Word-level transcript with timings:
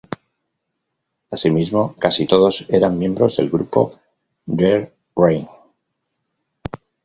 Asimismo, 1.29 1.93
casi 1.95 2.25
todos 2.25 2.65
eran 2.69 2.97
miembros 2.97 3.37
del 3.37 3.51
grupo 3.51 3.99
Der 4.47 4.91
Ring. 5.15 5.45